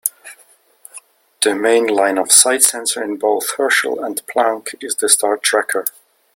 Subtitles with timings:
[1.43, 5.85] The main line-of-sight sensor in both "Herschel" and "Planck" is the star tracker.